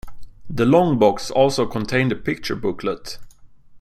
The 0.49 0.65
long 0.65 0.97
box 0.97 1.29
also 1.29 1.67
contained 1.67 2.11
a 2.11 2.15
picture 2.15 2.55
booklet. 2.55 3.19